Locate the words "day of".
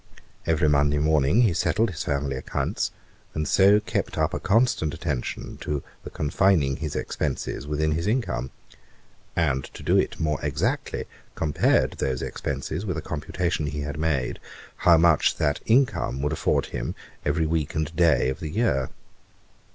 17.95-18.39